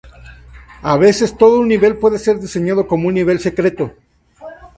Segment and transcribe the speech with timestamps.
[0.81, 3.93] A veces, todo un nivel puede ser diseñado como un nivel secreto.